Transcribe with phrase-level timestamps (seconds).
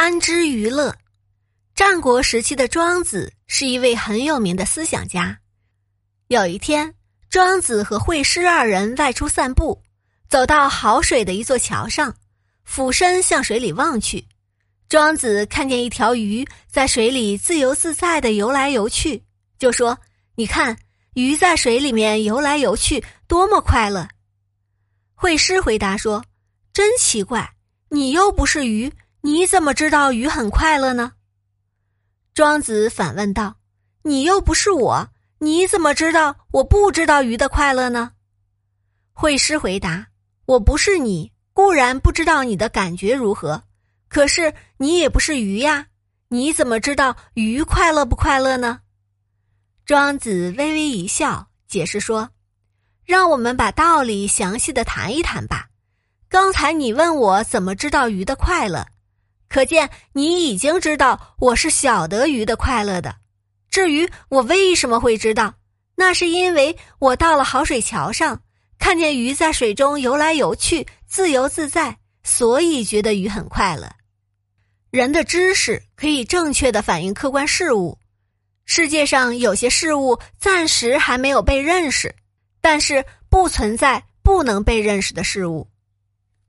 [0.00, 0.96] 安之娱乐。
[1.74, 5.38] 战国时期的庄子是一位很有名的思想家。
[6.28, 6.94] 有一天，
[7.28, 9.78] 庄子和惠施二人外出散步，
[10.26, 12.16] 走到好水的一座桥上，
[12.64, 14.26] 俯身向水里望去。
[14.88, 19.22] 庄子看见一条鱼在水里自由自在的游来游去，
[19.58, 19.98] 就说
[20.34, 20.74] ：“你看，
[21.12, 24.08] 鱼在水里面游来游去，多么快乐！”
[25.12, 26.24] 惠施回答说
[26.72, 27.52] ：“真奇怪，
[27.90, 28.90] 你又不是鱼。”
[29.22, 31.12] 你怎么知道鱼很快乐呢？
[32.32, 33.56] 庄子反问道
[34.02, 35.08] ：“你又不是我，
[35.40, 38.12] 你怎么知道我不知道鱼的快乐呢？”
[39.12, 40.06] 惠施回答
[40.46, 43.62] ：“我不是你，固然不知道你的感觉如何，
[44.08, 45.88] 可是你也不是鱼呀，
[46.28, 48.80] 你怎么知道鱼快乐不快乐呢？”
[49.84, 52.30] 庄子微微一笑，解释说
[53.04, 55.68] ：“让我们把道理详细的谈一谈吧。
[56.28, 58.86] 刚才你问我怎么知道鱼的快乐。”
[59.50, 63.16] 可见你已经知道我是晓得鱼的快乐的。
[63.68, 65.52] 至于我为什么会知道，
[65.96, 68.40] 那是因为我到了好水桥上，
[68.78, 73.90] 看见鱼在水中游来游去，自由自在，所以觉得鱼很快乐。
[74.92, 77.98] 人的知识可以正确的反映客观事物。
[78.66, 82.14] 世界上有些事物暂时还没有被认识，
[82.60, 85.66] 但是不存在不能被认识的事物。